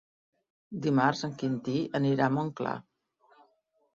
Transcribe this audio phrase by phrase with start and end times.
[0.85, 2.75] Dimarts en Quintí anirà a Montclar.